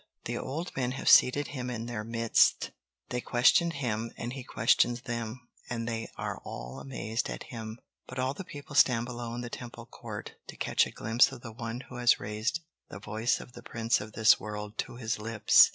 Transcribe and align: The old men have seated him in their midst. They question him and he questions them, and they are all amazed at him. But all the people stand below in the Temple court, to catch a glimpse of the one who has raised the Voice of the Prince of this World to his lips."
The 0.25 0.35
old 0.35 0.75
men 0.75 0.93
have 0.93 1.07
seated 1.11 1.49
him 1.49 1.69
in 1.69 1.85
their 1.85 2.03
midst. 2.03 2.71
They 3.09 3.21
question 3.21 3.69
him 3.69 4.11
and 4.17 4.33
he 4.33 4.43
questions 4.43 5.01
them, 5.03 5.47
and 5.69 5.87
they 5.87 6.09
are 6.17 6.39
all 6.43 6.79
amazed 6.79 7.29
at 7.29 7.43
him. 7.43 7.79
But 8.07 8.17
all 8.17 8.33
the 8.33 8.43
people 8.43 8.73
stand 8.73 9.05
below 9.05 9.35
in 9.35 9.41
the 9.41 9.49
Temple 9.51 9.85
court, 9.85 10.33
to 10.47 10.57
catch 10.57 10.87
a 10.87 10.91
glimpse 10.91 11.31
of 11.31 11.41
the 11.41 11.51
one 11.51 11.81
who 11.81 11.97
has 11.97 12.19
raised 12.19 12.61
the 12.89 12.97
Voice 12.97 13.39
of 13.39 13.53
the 13.53 13.61
Prince 13.61 14.01
of 14.01 14.13
this 14.13 14.39
World 14.39 14.75
to 14.79 14.95
his 14.95 15.19
lips." 15.19 15.69